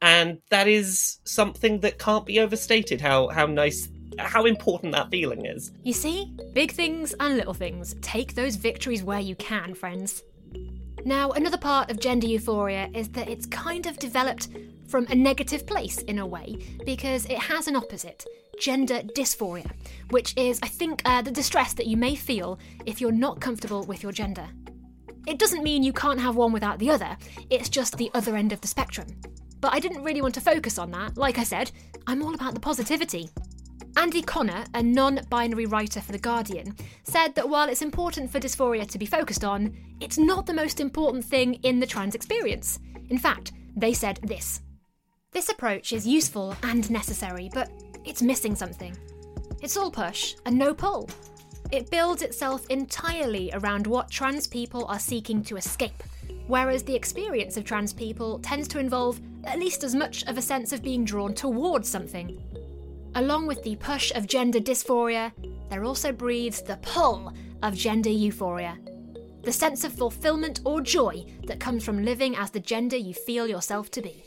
And 0.03 0.41
that 0.51 0.67
is 0.67 1.19
something 1.25 1.81
that 1.81 1.99
can't 1.99 2.25
be 2.25 2.41
overstated 2.41 3.01
how, 3.01 3.29
how 3.29 3.47
nice, 3.47 3.89
how 4.19 4.47
important 4.47 4.93
that 4.93 5.11
feeling 5.11 5.45
is. 5.45 5.73
You 5.85 5.93
see? 5.93 6.33
Big 6.53 6.73
things 6.73 7.15
and 7.21 7.37
little 7.37 7.55
things. 7.55 7.95
Take 8.01 8.35
those 8.35 8.57
victories 8.57 9.03
where 9.03 9.21
you 9.21 9.37
can, 9.37 9.75
friends. 9.75 10.23
Now, 11.05 11.31
another 11.31 11.59
part 11.59 11.91
of 11.91 12.01
gender 12.01 12.27
euphoria 12.27 12.91
is 12.95 13.09
that 13.11 13.29
it's 13.29 13.47
kind 13.47 13.87
of 13.87 13.99
developed 13.99 14.49
from 14.89 15.07
a 15.09 15.15
negative 15.15 15.67
place 15.67 15.99
in 16.03 16.19
a 16.19 16.27
way, 16.27 16.57
because 16.85 17.25
it 17.27 17.39
has 17.39 17.69
an 17.69 17.77
opposite 17.77 18.27
gender 18.61 19.01
dysphoria, 19.01 19.71
which 20.11 20.37
is, 20.37 20.61
I 20.63 20.69
think, 20.69 21.03
uh, 21.05 21.23
the 21.23 21.31
distress 21.31 21.73
that 21.75 21.87
you 21.87 21.97
may 21.97 22.15
feel 22.15 22.59
if 22.87 23.01
you're 23.01 23.11
not 23.11 23.41
comfortable 23.41 23.85
with 23.85 24.03
your 24.03 24.13
gender. 24.13 24.47
It 25.27 25.39
doesn't 25.39 25.65
mean 25.65 25.83
you 25.83 25.93
can't 25.93 26.21
have 26.21 26.37
one 26.37 26.53
without 26.53 26.79
the 26.79 26.91
other, 26.91 27.17
it's 27.51 27.69
just 27.69 27.97
the 27.97 28.11
other 28.15 28.37
end 28.37 28.53
of 28.53 28.61
the 28.61 28.69
spectrum. 28.69 29.09
But 29.61 29.75
I 29.75 29.81
didn't 29.81 30.05
really 30.05 30.23
want 30.23 30.35
to 30.35 30.41
focus 30.41 30.79
on 30.79 30.91
that. 30.93 31.17
Like 31.17 31.39
I 31.39 31.43
said, 31.43 31.71
I'm 32.07 32.23
all 32.23 32.35
about 32.35 32.55
the 32.55 32.61
positivity. 32.61 33.31
Andy 33.97 34.23
Connor, 34.23 34.65
a 34.75 34.83
non 34.83 35.21
binary 35.29 35.67
writer 35.67 36.01
for 36.01 36.13
The 36.13 36.19
Guardian, 36.19 36.77
said 37.03 37.35
that 37.35 37.49
while 37.49 37.69
it's 37.69 37.83
important 37.83 38.31
for 38.31 38.39
dysphoria 38.41 38.89
to 38.89 38.99
be 38.99 39.07
focused 39.07 39.45
on, 39.45 39.77
it's 40.01 40.17
not 40.17 40.47
the 40.47 40.55
most 40.55 40.81
important 40.81 41.25
thing 41.25 41.55
in 41.63 41.81
the 41.81 41.87
trans 41.87 42.15
experience. 42.15 42.79
In 43.09 43.19
fact, 43.19 43.53
they 43.77 43.93
said 43.93 44.21
this 44.23 44.63
This 45.33 45.49
approach 45.49 45.93
is 45.93 46.07
useful 46.07 46.57
and 46.63 46.91
necessary, 46.91 47.51
but 47.53 47.71
it's 48.05 48.23
missing 48.23 48.55
something. 48.55 48.97
It's 49.63 49.77
all 49.77 49.91
push 49.91 50.37
and 50.47 50.57
no 50.57 50.75
pull. 50.75 51.09
It 51.71 51.91
builds 51.91 52.23
itself 52.23 52.67
entirely 52.69 53.51
around 53.53 53.87
what 53.87 54.11
trans 54.11 54.47
people 54.47 54.87
are 54.87 54.99
seeking 54.99 55.43
to 55.45 55.57
escape, 55.57 56.03
whereas 56.47 56.83
the 56.83 56.97
experience 56.97 57.57
of 57.57 57.65
trans 57.65 57.93
people 57.93 58.39
tends 58.41 58.67
to 58.69 58.79
involve 58.79 59.21
at 59.45 59.59
least 59.59 59.85
as 59.85 59.95
much 59.95 60.25
of 60.27 60.37
a 60.37 60.43
sense 60.43 60.73
of 60.73 60.83
being 60.83 61.05
drawn 61.05 61.35
towards 61.35 61.89
something. 61.89 62.43
Along 63.15 63.47
with 63.47 63.63
the 63.63 63.77
push 63.77 64.13
of 64.15 64.27
gender 64.27 64.61
dysphoria, 64.61 65.33
there 65.69 65.85
also 65.85 66.13
breathes 66.13 66.63
the 66.63 66.79
pull 66.79 67.33
of 67.63 67.75
gender 67.75 68.11
euphoria. 68.11 68.79
the 69.43 69.53
sense 69.53 69.85
of 69.85 69.93
fulfillment 69.93 70.61
or 70.65 70.81
joy 70.81 71.25
that 71.47 71.61
comes 71.61 71.85
from 71.85 72.05
living 72.05 72.37
as 72.37 72.51
the 72.51 72.61
gender 72.61 72.97
you 72.97 73.15
feel 73.15 73.47
yourself 73.47 73.91
to 73.91 74.03
be. 74.03 74.23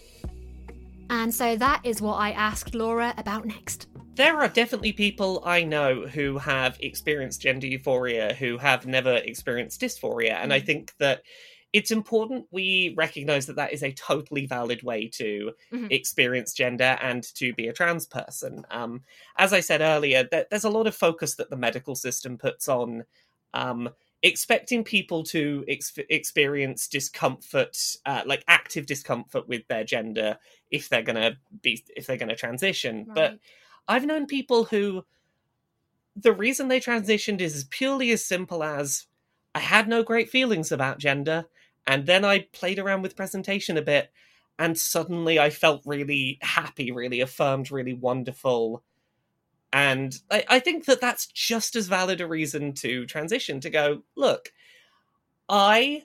And 1.13 1.31
so 1.31 1.55
that 1.57 1.81
is 1.83 2.01
what 2.01 2.15
I 2.15 2.31
asked 2.31 2.73
Laura 2.73 3.13
about 3.19 3.45
next. 3.45 3.87
There 4.15 4.35
are 4.35 4.47
definitely 4.47 4.93
people 4.93 5.43
I 5.45 5.63
know 5.63 6.07
who 6.07 6.39
have 6.39 6.75
experienced 6.79 7.39
gender 7.39 7.67
euphoria 7.67 8.33
who 8.33 8.57
have 8.57 8.87
never 8.87 9.17
experienced 9.17 9.79
dysphoria. 9.79 10.33
And 10.41 10.51
I 10.51 10.59
Mm. 10.59 10.65
think 10.65 10.93
that 10.97 11.21
it's 11.71 11.91
important 11.91 12.47
we 12.49 12.95
recognize 12.97 13.45
that 13.45 13.57
that 13.57 13.73
is 13.73 13.83
a 13.83 13.91
totally 13.91 14.47
valid 14.47 14.81
way 14.81 15.07
to 15.09 15.53
Mhm. 15.71 15.91
experience 15.91 16.51
gender 16.51 16.97
and 16.99 17.23
to 17.35 17.53
be 17.53 17.67
a 17.67 17.73
trans 17.73 18.07
person. 18.07 18.65
Um, 18.71 19.03
as 19.37 19.53
I 19.53 19.59
said 19.59 19.81
earlier, 19.81 20.23
th- 20.23 20.47
there's 20.49 20.63
a 20.63 20.69
lot 20.69 20.87
of 20.87 20.95
focus 20.95 21.35
that 21.35 21.51
the 21.51 21.55
medical 21.57 21.95
system 21.95 22.39
puts 22.39 22.67
on 22.67 23.05
um, 23.53 23.87
expecting 24.23 24.85
people 24.85 25.23
to 25.23 25.65
ex- 25.67 25.93
experience 26.09 26.87
discomfort, 26.87 27.77
uh, 28.05 28.23
like 28.25 28.43
active 28.47 28.85
discomfort 28.85 29.47
with 29.47 29.67
their 29.67 29.83
gender 29.83 30.37
if 30.71 30.89
they're 30.89 31.03
gonna 31.03 31.37
be 31.61 31.83
if 31.95 32.07
they're 32.07 32.17
gonna 32.17 32.35
transition. 32.35 33.07
But 33.13 33.37
I've 33.87 34.05
known 34.05 34.25
people 34.25 34.63
who 34.63 35.03
the 36.15 36.31
reason 36.31 36.67
they 36.67 36.79
transitioned 36.79 37.41
is 37.41 37.65
purely 37.69 38.11
as 38.11 38.25
simple 38.25 38.63
as 38.63 39.07
I 39.53 39.59
had 39.59 39.87
no 39.87 40.03
great 40.03 40.29
feelings 40.29 40.71
about 40.71 40.99
gender, 40.99 41.45
and 41.85 42.05
then 42.05 42.23
I 42.23 42.47
played 42.53 42.79
around 42.79 43.01
with 43.01 43.15
presentation 43.15 43.77
a 43.77 43.81
bit, 43.81 44.11
and 44.57 44.77
suddenly 44.77 45.37
I 45.37 45.49
felt 45.49 45.83
really 45.85 46.39
happy, 46.41 46.91
really 46.91 47.19
affirmed, 47.19 47.71
really 47.71 47.93
wonderful. 47.93 48.83
And 49.73 50.15
I, 50.29 50.45
I 50.47 50.59
think 50.59 50.85
that 50.85 51.01
that's 51.01 51.25
just 51.25 51.75
as 51.75 51.87
valid 51.87 52.21
a 52.21 52.27
reason 52.27 52.73
to 52.73 53.07
transition 53.07 53.59
to 53.61 53.71
go, 53.71 54.03
look, 54.15 54.53
I 55.49 56.03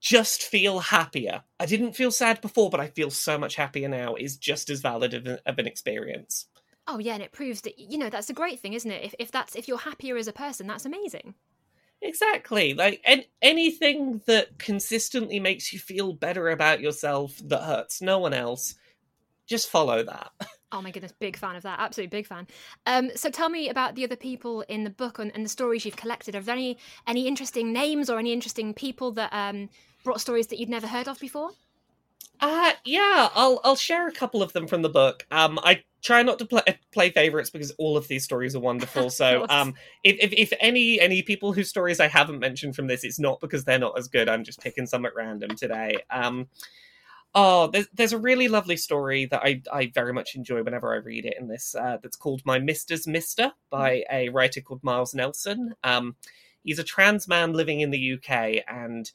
just 0.00 0.44
feel 0.44 0.78
happier. 0.78 1.42
I 1.58 1.66
didn't 1.66 1.96
feel 1.96 2.12
sad 2.12 2.40
before, 2.40 2.70
but 2.70 2.78
I 2.78 2.86
feel 2.86 3.10
so 3.10 3.36
much 3.36 3.56
happier 3.56 3.88
now 3.88 4.14
is 4.14 4.36
just 4.36 4.70
as 4.70 4.80
valid 4.80 5.14
of, 5.14 5.26
of 5.44 5.58
an 5.58 5.66
experience. 5.66 6.46
Oh 6.86 6.98
yeah, 6.98 7.14
and 7.14 7.22
it 7.22 7.32
proves 7.32 7.60
that 7.62 7.78
you 7.78 7.98
know 7.98 8.08
that's 8.08 8.30
a 8.30 8.34
great 8.34 8.60
thing, 8.60 8.72
isn't 8.72 8.90
it? 8.90 9.04
If 9.04 9.14
if 9.18 9.30
that's 9.32 9.56
if 9.56 9.68
you're 9.68 9.78
happier 9.78 10.16
as 10.16 10.28
a 10.28 10.32
person, 10.32 10.66
that's 10.66 10.86
amazing. 10.86 11.34
Exactly. 12.00 12.72
Like 12.74 13.02
and 13.04 13.26
anything 13.42 14.22
that 14.26 14.58
consistently 14.58 15.40
makes 15.40 15.72
you 15.72 15.78
feel 15.80 16.12
better 16.12 16.48
about 16.48 16.80
yourself 16.80 17.36
that 17.44 17.62
hurts 17.62 18.00
no 18.00 18.20
one 18.20 18.32
else, 18.32 18.76
just 19.46 19.68
follow 19.68 20.04
that. 20.04 20.30
Oh 20.72 20.80
my 20.80 20.90
goodness, 20.92 21.12
big 21.12 21.36
fan 21.36 21.56
of 21.56 21.62
that. 21.64 21.80
Absolutely 21.80 22.16
big 22.16 22.26
fan. 22.26 22.46
Um, 22.86 23.10
so 23.16 23.28
tell 23.30 23.48
me 23.48 23.68
about 23.68 23.96
the 23.96 24.04
other 24.04 24.16
people 24.16 24.62
in 24.62 24.84
the 24.84 24.90
book 24.90 25.18
and, 25.18 25.32
and 25.34 25.44
the 25.44 25.48
stories 25.48 25.84
you've 25.84 25.96
collected. 25.96 26.36
Are 26.36 26.40
there 26.40 26.54
any 26.54 26.78
any 27.06 27.26
interesting 27.26 27.72
names 27.72 28.08
or 28.08 28.18
any 28.18 28.32
interesting 28.32 28.72
people 28.74 29.10
that 29.12 29.32
um, 29.32 29.68
brought 30.04 30.20
stories 30.20 30.46
that 30.48 30.58
you'd 30.58 30.68
never 30.68 30.86
heard 30.86 31.08
of 31.08 31.18
before? 31.18 31.50
Uh 32.40 32.72
yeah, 32.84 33.28
I'll 33.34 33.60
I'll 33.64 33.76
share 33.76 34.08
a 34.08 34.12
couple 34.12 34.42
of 34.42 34.52
them 34.54 34.66
from 34.66 34.80
the 34.82 34.88
book. 34.88 35.26
Um 35.30 35.58
I 35.62 35.82
try 36.02 36.22
not 36.22 36.38
to 36.38 36.46
play 36.46 36.62
play 36.90 37.10
favorites 37.10 37.50
because 37.50 37.70
all 37.72 37.98
of 37.98 38.08
these 38.08 38.24
stories 38.24 38.56
are 38.56 38.60
wonderful. 38.60 39.10
So 39.10 39.44
um 39.50 39.74
if, 40.04 40.16
if 40.18 40.32
if 40.32 40.58
any 40.58 40.98
any 41.00 41.22
people 41.22 41.52
whose 41.52 41.68
stories 41.68 42.00
I 42.00 42.08
haven't 42.08 42.38
mentioned 42.38 42.74
from 42.76 42.86
this, 42.86 43.04
it's 43.04 43.18
not 43.18 43.40
because 43.40 43.64
they're 43.64 43.78
not 43.78 43.98
as 43.98 44.08
good. 44.08 44.28
I'm 44.28 44.44
just 44.44 44.60
picking 44.62 44.86
some 44.86 45.04
at 45.04 45.14
random 45.14 45.54
today. 45.54 46.02
Um 46.10 46.48
Oh, 47.34 47.68
there's 47.68 47.86
there's 47.92 48.12
a 48.12 48.18
really 48.18 48.48
lovely 48.48 48.76
story 48.76 49.26
that 49.26 49.42
I, 49.44 49.62
I 49.72 49.92
very 49.94 50.12
much 50.12 50.34
enjoy 50.34 50.62
whenever 50.62 50.92
I 50.92 50.96
read 50.96 51.24
it 51.24 51.36
in 51.38 51.46
this. 51.46 51.74
Uh, 51.74 51.98
that's 52.02 52.16
called 52.16 52.42
My 52.44 52.58
Mister's 52.58 53.06
Mister 53.06 53.52
by 53.70 54.04
a 54.10 54.30
writer 54.30 54.60
called 54.60 54.82
Miles 54.82 55.14
Nelson. 55.14 55.74
Um, 55.84 56.16
he's 56.64 56.80
a 56.80 56.84
trans 56.84 57.28
man 57.28 57.52
living 57.52 57.80
in 57.80 57.90
the 57.90 58.14
UK, 58.14 58.64
and 58.66 59.10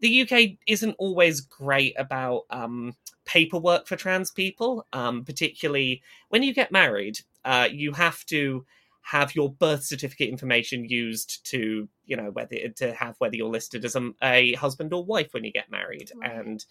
the 0.00 0.22
UK 0.22 0.58
isn't 0.66 0.96
always 0.98 1.42
great 1.42 1.94
about 1.98 2.44
um, 2.48 2.94
paperwork 3.26 3.86
for 3.86 3.96
trans 3.96 4.30
people, 4.30 4.86
um, 4.94 5.24
particularly 5.24 6.02
when 6.30 6.42
you 6.42 6.54
get 6.54 6.72
married. 6.72 7.20
Uh, 7.44 7.68
you 7.70 7.92
have 7.92 8.24
to 8.26 8.64
have 9.02 9.34
your 9.34 9.50
birth 9.50 9.84
certificate 9.84 10.28
information 10.28 10.84
used 10.86 11.44
to, 11.50 11.88
you 12.04 12.16
know, 12.16 12.30
whether 12.30 12.56
to 12.76 12.94
have 12.94 13.16
whether 13.18 13.36
you're 13.36 13.48
listed 13.48 13.84
as 13.84 13.96
a, 13.96 14.10
a 14.22 14.52
husband 14.54 14.92
or 14.92 15.04
wife 15.04 15.32
when 15.32 15.44
you 15.44 15.52
get 15.52 15.70
married, 15.70 16.10
and 16.22 16.64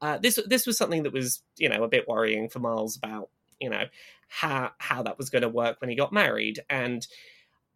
uh, 0.00 0.18
this 0.18 0.38
this 0.46 0.66
was 0.66 0.76
something 0.76 1.02
that 1.04 1.12
was, 1.12 1.42
you 1.56 1.68
know, 1.68 1.82
a 1.84 1.88
bit 1.88 2.08
worrying 2.08 2.48
for 2.48 2.58
Miles 2.58 2.96
about, 2.96 3.30
you 3.60 3.70
know, 3.70 3.84
how 4.28 4.72
how 4.78 5.02
that 5.02 5.18
was 5.18 5.30
going 5.30 5.42
to 5.42 5.48
work 5.48 5.80
when 5.80 5.90
he 5.90 5.96
got 5.96 6.12
married, 6.12 6.60
and 6.68 7.06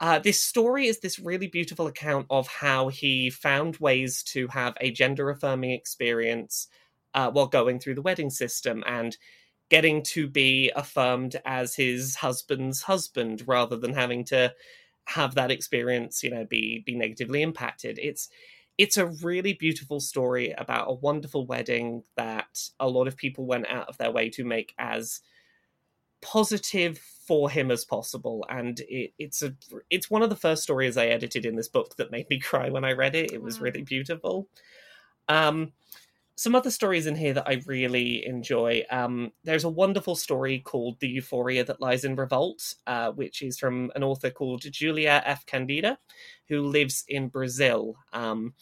uh, 0.01 0.19
this 0.19 0.41
story 0.41 0.87
is 0.87 1.01
this 1.01 1.19
really 1.19 1.47
beautiful 1.47 1.87
account 1.87 2.27
of 2.31 2.49
how 2.49 2.89
he 2.89 3.29
found 3.29 3.77
ways 3.77 4.23
to 4.23 4.49
have 4.49 4.77
a 4.81 4.91
gender 4.91 5.29
affirming 5.29 5.73
experience 5.73 6.69
uh, 7.13 7.31
while 7.31 7.47
going 7.47 7.79
through 7.79 7.95
the 7.95 8.03
wedding 8.03 8.31
system 8.31 8.83
and 8.87 9.19
getting 9.69 10.03
to 10.03 10.27
be 10.27 10.73
affirmed 10.75 11.37
as 11.45 11.75
his 11.75 12.17
husband's 12.17 12.83
husband 12.83 13.45
rather 13.47 13.77
than 13.77 13.93
having 13.93 14.25
to 14.25 14.53
have 15.05 15.35
that 15.35 15.51
experience, 15.51 16.23
you 16.23 16.31
know, 16.31 16.45
be 16.45 16.83
be 16.85 16.95
negatively 16.95 17.43
impacted. 17.43 17.99
It's 18.03 18.29
it's 18.81 18.97
a 18.97 19.09
really 19.23 19.53
beautiful 19.53 20.01
story 20.01 20.55
about 20.57 20.89
a 20.89 20.95
wonderful 20.95 21.45
wedding 21.45 22.03
that 22.17 22.71
a 22.81 22.89
lot 22.89 23.07
of 23.07 23.15
people 23.15 23.45
went 23.45 23.67
out 23.69 23.87
of 23.91 23.99
their 23.99 24.11
way 24.11 24.31
to 24.31 24.43
make 24.43 24.73
as 24.79 25.21
positive 26.23 26.97
for 26.97 27.51
him 27.51 27.71
as 27.71 27.85
possible. 27.85 28.47
And 28.49 28.81
it, 28.89 29.13
it's 29.19 29.43
a 29.43 29.55
it's 29.91 30.09
one 30.11 30.23
of 30.23 30.31
the 30.31 30.37
first 30.37 30.63
stories 30.63 30.97
i 30.97 31.09
edited 31.09 31.45
in 31.45 31.57
this 31.57 31.69
book 31.69 31.97
that 31.97 32.11
made 32.11 32.31
me 32.31 32.39
cry 32.51 32.71
when 32.71 32.85
i 32.87 32.93
read 32.93 33.15
it. 33.15 33.33
It 33.33 33.43
was 33.43 33.61
really 33.61 33.83
beautiful. 33.83 34.49
Um 35.29 35.73
some 36.43 36.55
other 36.55 36.71
stories 36.71 37.07
in 37.07 37.15
here 37.17 37.35
that 37.35 37.47
i 37.49 37.61
really 37.67 38.25
enjoy. 38.27 38.83
Um 38.91 39.33
there's 39.45 39.65
a 39.65 39.69
wonderful 39.83 40.17
story 40.17 40.57
called 40.71 40.99
the 41.01 41.09
euphoria 41.19 41.65
that 41.65 41.81
lies 41.87 42.05
in 42.05 42.17
revolt 42.17 42.63
uh, 42.87 43.11
which 43.21 43.43
is 43.43 43.59
from 43.59 43.93
an 43.97 44.03
author 44.03 44.31
called 44.31 44.63
julia 44.81 45.23
f. 45.27 45.45
Candida 45.47 45.99
who 46.49 46.63
lives 46.63 47.05
in 47.09 47.29
brazil. 47.29 47.97
Um 48.13 48.55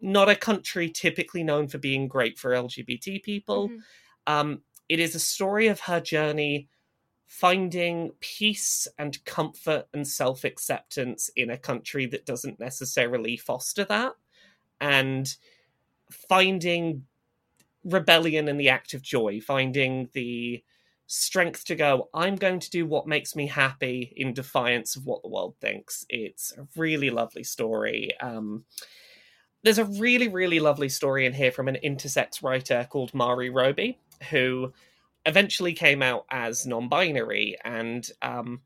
not 0.00 0.28
a 0.28 0.36
country 0.36 0.88
typically 0.90 1.44
known 1.44 1.68
for 1.68 1.78
being 1.78 2.08
great 2.08 2.38
for 2.38 2.50
lgbt 2.52 3.22
people. 3.22 3.68
Mhm. 3.68 3.80
um, 4.26 4.62
it 4.88 5.00
is 5.00 5.14
a 5.14 5.20
story 5.20 5.68
of 5.68 5.80
her 5.80 6.00
journey 6.00 6.68
finding 7.26 8.12
peace 8.20 8.88
and 8.98 9.24
comfort 9.24 9.86
and 9.94 10.06
self 10.06 10.44
acceptance 10.44 11.30
in 11.36 11.50
a 11.50 11.58
country 11.58 12.06
that 12.06 12.26
doesn't 12.26 12.60
necessarily 12.60 13.36
foster 13.36 13.84
that, 13.86 14.14
and 14.80 15.36
finding 16.14 17.04
rebellion 17.84 18.48
in 18.48 18.56
the 18.58 18.68
act 18.68 18.94
of 18.94 19.02
joy, 19.02 19.40
finding 19.40 20.08
the 20.12 20.62
strength 21.06 21.64
to 21.66 21.74
go, 21.74 22.08
I'm 22.14 22.36
going 22.36 22.60
to 22.60 22.70
do 22.70 22.86
what 22.86 23.06
makes 23.06 23.36
me 23.36 23.46
happy 23.46 24.12
in 24.16 24.32
defiance 24.32 24.96
of 24.96 25.04
what 25.04 25.22
the 25.22 25.28
world 25.28 25.56
thinks. 25.60 26.06
It's 26.08 26.52
a 26.56 26.66
really 26.76 27.10
lovely 27.10 27.44
story. 27.44 28.12
Um, 28.20 28.64
there's 29.62 29.78
a 29.78 29.84
really, 29.84 30.28
really 30.28 30.58
lovely 30.58 30.88
story 30.88 31.26
in 31.26 31.32
here 31.32 31.52
from 31.52 31.68
an 31.68 31.78
intersex 31.84 32.42
writer 32.42 32.86
called 32.88 33.14
Mari 33.14 33.50
Roby, 33.50 33.98
who 34.30 34.72
eventually 35.26 35.72
came 35.72 36.02
out 36.02 36.24
as 36.30 36.66
non-binary 36.66 37.56
and 37.64 38.08
um, 38.22 38.62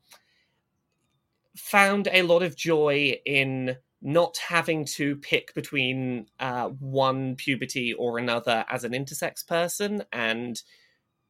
found 1.55 2.07
a 2.11 2.21
lot 2.23 2.43
of 2.43 2.55
joy 2.55 3.19
in 3.25 3.77
not 4.01 4.37
having 4.37 4.85
to 4.85 5.15
pick 5.17 5.53
between 5.53 6.27
uh, 6.39 6.67
one 6.67 7.35
puberty 7.35 7.93
or 7.93 8.19
another 8.19 8.63
as 8.69 8.83
an 8.83 8.91
intersex 8.91 9.45
person 9.45 10.03
and 10.13 10.61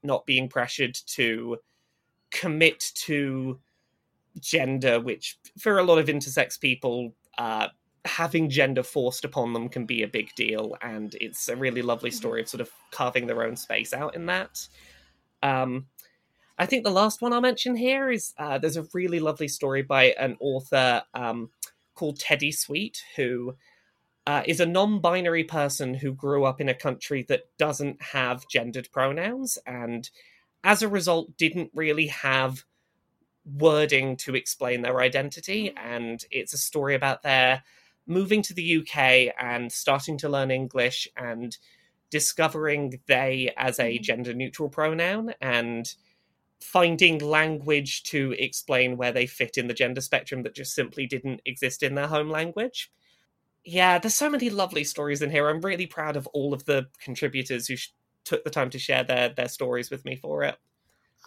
not 0.03 0.25
being 0.25 0.49
pressured 0.49 0.95
to 1.05 1.57
commit 2.29 2.91
to 2.93 3.59
gender 4.39 4.99
which 4.99 5.39
for 5.57 5.79
a 5.79 5.83
lot 5.83 5.97
of 5.97 6.07
intersex 6.07 6.59
people 6.59 7.15
uh, 7.37 7.67
having 8.07 8.49
gender 8.49 8.83
forced 8.83 9.25
upon 9.25 9.53
them 9.53 9.69
can 9.69 9.85
be 9.85 10.01
a 10.01 10.07
big 10.07 10.33
deal. 10.35 10.75
And 10.81 11.15
it's 11.19 11.49
a 11.49 11.55
really 11.55 11.81
lovely 11.81 12.11
story 12.11 12.41
of 12.41 12.49
sort 12.49 12.61
of 12.61 12.71
carving 12.91 13.27
their 13.27 13.43
own 13.43 13.55
space 13.55 13.93
out 13.93 14.15
in 14.15 14.25
that. 14.27 14.67
Um, 15.43 15.85
I 16.57 16.65
think 16.65 16.83
the 16.83 16.91
last 16.91 17.21
one 17.21 17.33
I'll 17.33 17.41
mention 17.41 17.75
here 17.75 18.09
is 18.09 18.33
uh, 18.39 18.57
there's 18.57 18.77
a 18.77 18.87
really 18.93 19.19
lovely 19.19 19.47
story 19.47 19.83
by 19.83 20.15
an 20.19 20.37
author 20.39 21.03
um, 21.13 21.51
called 21.97 22.19
Teddy 22.19 22.53
Sweet, 22.53 23.03
who 23.17 23.57
uh, 24.27 24.43
is 24.45 24.59
a 24.59 24.65
non 24.65 24.99
binary 25.01 25.43
person 25.45 25.95
who 25.95 26.13
grew 26.13 26.45
up 26.45 26.61
in 26.61 26.69
a 26.69 26.75
country 26.75 27.23
that 27.29 27.45
doesn't 27.57 28.01
have 28.01 28.47
gendered 28.49 28.89
pronouns 28.91 29.57
and 29.65 30.09
as 30.63 30.81
a 30.81 30.89
result 30.89 31.37
didn't 31.37 31.71
really 31.73 32.07
have 32.07 32.65
wording 33.45 34.17
to 34.17 34.35
explain 34.35 34.81
their 34.81 34.99
identity. 34.99 35.73
And 35.77 36.23
it's 36.31 36.53
a 36.53 36.57
story 36.57 36.95
about 36.95 37.23
their 37.23 37.63
moving 38.05 38.41
to 38.43 38.53
the 38.53 38.63
UK 38.63 39.31
and 39.39 39.71
starting 39.71 40.17
to 40.19 40.29
learn 40.29 40.51
English 40.51 41.07
and 41.15 41.57
discovering 42.09 43.01
they 43.07 43.53
as 43.57 43.79
a 43.79 43.97
Mhm. 43.97 44.01
gender 44.01 44.33
neutral 44.33 44.69
pronoun 44.69 45.33
and 45.41 45.93
finding 46.61 47.19
language 47.19 48.03
to 48.03 48.33
explain 48.39 48.97
where 48.97 49.11
they 49.11 49.25
fit 49.27 49.57
in 49.57 49.67
the 49.67 49.73
gender 49.73 50.01
spectrum 50.01 50.43
that 50.43 50.55
just 50.55 50.73
simply 50.75 51.05
didn't 51.07 51.41
exist 51.45 51.83
in 51.83 51.95
their 51.95 52.07
home 52.07 52.29
language. 52.29 52.91
yeah, 53.63 53.99
there's 53.99 54.15
so 54.15 54.29
many 54.29 54.49
lovely 54.49 54.83
stories 54.83 55.21
in 55.21 55.29
here. 55.31 55.49
I'm 55.49 55.61
really 55.61 55.85
proud 55.87 56.15
of 56.15 56.27
all 56.27 56.53
of 56.53 56.65
the 56.65 56.87
contributors 57.03 57.67
who 57.67 57.75
sh- 57.75 57.93
took 58.23 58.43
the 58.43 58.49
time 58.49 58.69
to 58.71 58.79
share 58.79 59.03
their 59.03 59.29
their 59.29 59.49
stories 59.49 59.89
with 59.89 60.05
me 60.05 60.15
for 60.15 60.43
it. 60.43 60.57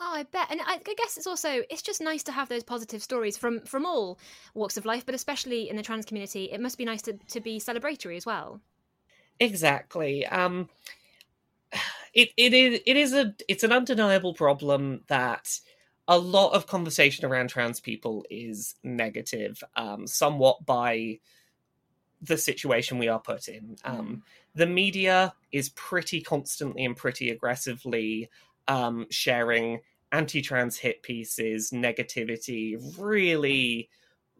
Oh, 0.00 0.14
I 0.14 0.24
bet, 0.24 0.50
and 0.50 0.60
I, 0.62 0.74
I 0.84 0.94
guess 0.94 1.16
it's 1.16 1.28
also 1.28 1.62
it's 1.70 1.82
just 1.82 2.00
nice 2.00 2.24
to 2.24 2.32
have 2.32 2.48
those 2.48 2.64
positive 2.64 3.02
stories 3.04 3.36
from 3.36 3.60
from 3.60 3.86
all 3.86 4.18
walks 4.54 4.76
of 4.76 4.84
life, 4.84 5.06
but 5.06 5.14
especially 5.14 5.68
in 5.68 5.76
the 5.76 5.82
trans 5.84 6.06
community. 6.06 6.50
It 6.50 6.60
must 6.60 6.76
be 6.78 6.84
nice 6.84 7.02
to 7.02 7.12
to 7.12 7.40
be 7.40 7.60
celebratory 7.60 8.16
as 8.16 8.26
well. 8.26 8.60
Exactly. 9.38 10.26
Um, 10.26 10.68
it 12.14 12.30
it 12.36 12.52
is 12.52 12.80
it 12.86 12.96
is 12.96 13.12
a 13.12 13.34
it's 13.48 13.64
an 13.64 13.72
undeniable 13.72 14.34
problem 14.34 15.02
that 15.08 15.60
a 16.08 16.18
lot 16.18 16.52
of 16.52 16.66
conversation 16.66 17.24
around 17.24 17.48
trans 17.48 17.78
people 17.78 18.24
is 18.30 18.74
negative, 18.82 19.62
um, 19.76 20.06
somewhat 20.06 20.66
by 20.66 21.20
the 22.20 22.36
situation 22.36 22.98
we 22.98 23.08
are 23.08 23.20
put 23.20 23.46
in. 23.48 23.76
Um, 23.84 24.22
the 24.54 24.66
media 24.66 25.32
is 25.52 25.68
pretty 25.70 26.20
constantly 26.20 26.84
and 26.84 26.96
pretty 26.96 27.30
aggressively 27.30 28.28
um, 28.66 29.06
sharing 29.10 29.80
anti-trans 30.12 30.76
hit 30.76 31.02
pieces, 31.02 31.70
negativity, 31.70 32.76
really 32.98 33.88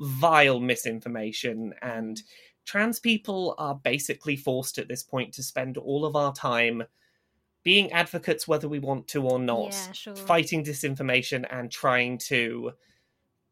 vile 0.00 0.58
misinformation, 0.58 1.72
and 1.82 2.22
trans 2.64 2.98
people 2.98 3.54
are 3.58 3.76
basically 3.76 4.36
forced 4.36 4.78
at 4.78 4.88
this 4.88 5.04
point 5.04 5.32
to 5.34 5.42
spend 5.42 5.76
all 5.76 6.04
of 6.04 6.16
our 6.16 6.32
time 6.32 6.82
being 7.62 7.92
advocates 7.92 8.48
whether 8.48 8.68
we 8.68 8.78
want 8.78 9.08
to 9.08 9.22
or 9.22 9.38
not, 9.38 9.72
Yeah, 9.72 9.92
sure. 9.92 10.16
fighting 10.16 10.64
disinformation 10.64 11.46
and 11.50 11.70
trying 11.70 12.18
to 12.18 12.72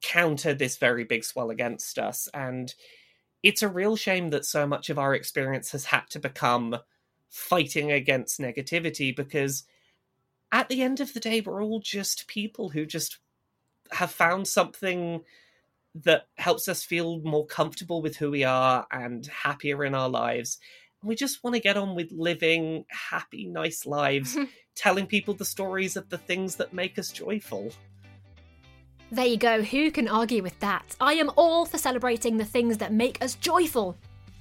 counter 0.02 0.54
this 0.54 0.76
very 0.76 1.04
big 1.04 1.24
swell 1.24 1.50
against 1.50 1.98
us. 1.98 2.28
And 2.32 2.74
it's 3.42 3.62
a 3.62 3.68
real 3.68 3.96
shame 3.96 4.30
that 4.30 4.44
so 4.44 4.66
much 4.66 4.90
of 4.90 4.98
our 4.98 5.14
experience 5.14 5.72
has 5.72 5.86
had 5.86 6.04
to 6.10 6.18
become 6.18 6.76
fighting 7.28 7.92
against 7.92 8.40
negativity 8.40 9.14
because 9.14 9.64
at 10.50 10.68
the 10.68 10.82
end 10.82 11.00
of 11.00 11.12
the 11.12 11.20
day, 11.20 11.40
we're 11.40 11.62
all 11.62 11.80
just 11.80 12.26
people 12.26 12.70
who 12.70 12.86
just 12.86 13.18
have 13.92 14.10
found 14.10 14.48
something 14.48 15.22
that 15.94 16.28
helps 16.36 16.68
us 16.68 16.84
feel 16.84 17.20
more 17.20 17.46
comfortable 17.46 18.00
with 18.00 18.16
who 18.16 18.30
we 18.30 18.44
are 18.44 18.86
and 18.90 19.26
happier 19.26 19.84
in 19.84 19.94
our 19.94 20.08
lives. 20.08 20.58
We 21.02 21.14
just 21.14 21.44
want 21.44 21.54
to 21.54 21.60
get 21.60 21.76
on 21.76 21.94
with 21.94 22.10
living 22.10 22.84
happy, 22.88 23.46
nice 23.46 23.86
lives, 23.86 24.36
telling 24.74 25.06
people 25.06 25.34
the 25.34 25.44
stories 25.44 25.96
of 25.96 26.08
the 26.08 26.18
things 26.18 26.56
that 26.56 26.72
make 26.72 26.98
us 26.98 27.10
joyful. 27.10 27.72
There 29.10 29.26
you 29.26 29.36
go. 29.36 29.62
Who 29.62 29.90
can 29.90 30.08
argue 30.08 30.42
with 30.42 30.58
that? 30.60 30.96
I 31.00 31.14
am 31.14 31.30
all 31.36 31.64
for 31.64 31.78
celebrating 31.78 32.36
the 32.36 32.44
things 32.44 32.78
that 32.78 32.92
make 32.92 33.22
us 33.22 33.36
joyful. 33.36 33.96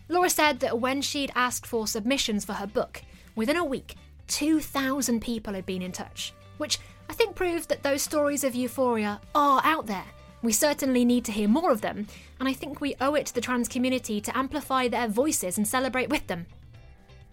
Laura 0.09 0.29
said 0.29 0.59
that 0.61 0.79
when 0.79 1.01
she'd 1.01 1.31
asked 1.35 1.65
for 1.65 1.87
submissions 1.87 2.43
for 2.43 2.53
her 2.53 2.67
book, 2.67 3.01
within 3.35 3.57
a 3.57 3.63
week, 3.63 3.95
2,000 4.27 5.21
people 5.21 5.53
had 5.53 5.65
been 5.65 5.81
in 5.81 5.91
touch, 5.91 6.33
which 6.57 6.79
I 7.09 7.13
think 7.13 7.35
proves 7.35 7.67
that 7.67 7.83
those 7.83 8.01
stories 8.01 8.43
of 8.43 8.55
euphoria 8.55 9.21
are 9.35 9.61
out 9.63 9.85
there. 9.85 10.05
We 10.47 10.53
certainly 10.53 11.03
need 11.03 11.25
to 11.25 11.33
hear 11.33 11.49
more 11.49 11.73
of 11.73 11.81
them, 11.81 12.07
and 12.39 12.47
I 12.47 12.53
think 12.53 12.79
we 12.79 12.95
owe 13.01 13.15
it 13.15 13.25
to 13.25 13.35
the 13.35 13.41
trans 13.41 13.67
community 13.67 14.21
to 14.21 14.37
amplify 14.37 14.87
their 14.87 15.09
voices 15.09 15.57
and 15.57 15.67
celebrate 15.67 16.07
with 16.07 16.27
them. 16.27 16.45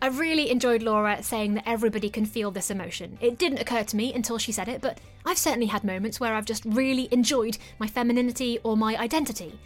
I 0.02 0.08
really 0.08 0.50
enjoyed 0.50 0.82
Laura 0.82 1.22
saying 1.22 1.54
that 1.54 1.62
everybody 1.64 2.10
can 2.10 2.26
feel 2.26 2.50
this 2.50 2.72
emotion. 2.72 3.16
It 3.20 3.38
didn't 3.38 3.60
occur 3.60 3.84
to 3.84 3.96
me 3.96 4.12
until 4.12 4.36
she 4.36 4.50
said 4.50 4.66
it, 4.66 4.80
but 4.80 4.98
I've 5.24 5.38
certainly 5.38 5.68
had 5.68 5.84
moments 5.84 6.18
where 6.18 6.34
I've 6.34 6.44
just 6.44 6.64
really 6.64 7.08
enjoyed 7.12 7.56
my 7.78 7.86
femininity 7.86 8.58
or 8.64 8.76
my 8.76 8.96
identity. 8.96 9.60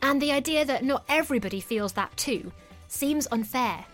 And 0.00 0.22
the 0.22 0.32
idea 0.32 0.64
that 0.64 0.82
not 0.82 1.04
everybody 1.06 1.60
feels 1.60 1.92
that 1.92 2.16
too 2.16 2.50
seems 2.88 3.28
unfair. 3.30 3.84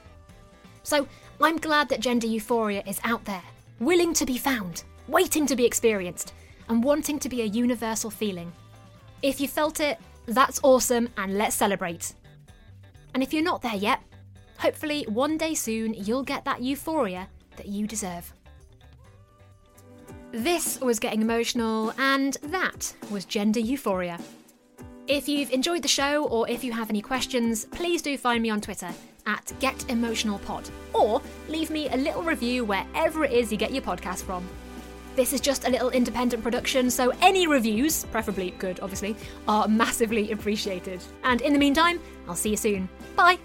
So 0.84 1.08
I'm 1.40 1.56
glad 1.56 1.88
that 1.88 1.98
gender 1.98 2.28
euphoria 2.28 2.84
is 2.86 3.00
out 3.02 3.24
there, 3.24 3.42
willing 3.80 4.14
to 4.14 4.24
be 4.24 4.38
found, 4.38 4.84
waiting 5.08 5.44
to 5.46 5.56
be 5.56 5.64
experienced, 5.64 6.34
and 6.68 6.84
wanting 6.84 7.18
to 7.18 7.28
be 7.28 7.42
a 7.42 7.46
universal 7.46 8.08
feeling. 8.08 8.52
If 9.22 9.40
you 9.40 9.46
felt 9.46 9.78
it, 9.80 9.98
that's 10.26 10.60
awesome, 10.62 11.08
and 11.16 11.38
let's 11.38 11.54
celebrate. 11.54 12.14
And 13.14 13.22
if 13.22 13.32
you're 13.32 13.42
not 13.42 13.62
there 13.62 13.76
yet, 13.76 14.00
hopefully 14.58 15.04
one 15.08 15.38
day 15.38 15.54
soon 15.54 15.94
you'll 15.94 16.22
get 16.22 16.44
that 16.44 16.60
euphoria 16.60 17.28
that 17.56 17.66
you 17.66 17.86
deserve. 17.86 18.32
This 20.32 20.80
was 20.80 20.98
Getting 20.98 21.22
Emotional, 21.22 21.92
and 21.98 22.36
that 22.44 22.94
was 23.10 23.24
Gender 23.24 23.60
Euphoria. 23.60 24.18
If 25.06 25.28
you've 25.28 25.50
enjoyed 25.50 25.82
the 25.82 25.88
show 25.88 26.24
or 26.24 26.48
if 26.48 26.64
you 26.64 26.72
have 26.72 26.88
any 26.88 27.02
questions, 27.02 27.66
please 27.66 28.02
do 28.02 28.16
find 28.16 28.42
me 28.42 28.50
on 28.50 28.60
Twitter 28.60 28.90
at 29.26 29.52
GetEmotionalPod 29.60 30.70
or 30.94 31.20
leave 31.48 31.70
me 31.70 31.88
a 31.88 31.96
little 31.96 32.22
review 32.22 32.64
wherever 32.64 33.24
it 33.24 33.32
is 33.32 33.52
you 33.52 33.58
get 33.58 33.72
your 33.72 33.82
podcast 33.82 34.22
from. 34.22 34.48
This 35.14 35.34
is 35.34 35.40
just 35.42 35.66
a 35.66 35.70
little 35.70 35.90
independent 35.90 36.42
production, 36.42 36.90
so 36.90 37.12
any 37.20 37.46
reviews, 37.46 38.04
preferably 38.04 38.52
good 38.52 38.80
obviously, 38.80 39.14
are 39.46 39.68
massively 39.68 40.32
appreciated. 40.32 41.02
And 41.22 41.40
in 41.42 41.52
the 41.52 41.58
meantime, 41.58 42.00
I'll 42.26 42.34
see 42.34 42.50
you 42.50 42.56
soon. 42.56 42.88
Bye! 43.14 43.38